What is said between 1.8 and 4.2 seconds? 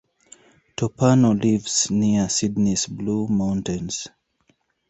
near Sydney's Blue Mountains.